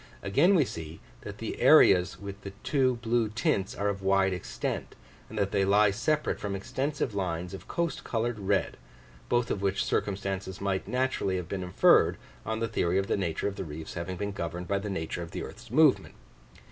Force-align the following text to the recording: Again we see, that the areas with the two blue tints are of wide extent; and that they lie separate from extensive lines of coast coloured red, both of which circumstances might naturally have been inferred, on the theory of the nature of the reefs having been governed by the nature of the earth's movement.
Again 0.23 0.55
we 0.55 0.65
see, 0.65 0.99
that 1.21 1.37
the 1.37 1.59
areas 1.61 2.19
with 2.19 2.41
the 2.41 2.53
two 2.63 2.95
blue 3.03 3.29
tints 3.29 3.75
are 3.75 3.87
of 3.87 4.01
wide 4.01 4.33
extent; 4.33 4.95
and 5.29 5.37
that 5.37 5.51
they 5.51 5.63
lie 5.63 5.91
separate 5.91 6.39
from 6.39 6.55
extensive 6.55 7.13
lines 7.13 7.53
of 7.53 7.67
coast 7.67 8.03
coloured 8.03 8.39
red, 8.39 8.77
both 9.29 9.51
of 9.51 9.61
which 9.61 9.85
circumstances 9.85 10.59
might 10.59 10.87
naturally 10.87 11.35
have 11.35 11.47
been 11.47 11.61
inferred, 11.61 12.17
on 12.47 12.57
the 12.59 12.67
theory 12.67 12.97
of 12.97 13.05
the 13.05 13.15
nature 13.15 13.47
of 13.47 13.57
the 13.57 13.63
reefs 13.63 13.93
having 13.93 14.17
been 14.17 14.31
governed 14.31 14.67
by 14.67 14.79
the 14.79 14.89
nature 14.89 15.21
of 15.21 15.29
the 15.29 15.43
earth's 15.43 15.69
movement. 15.69 16.15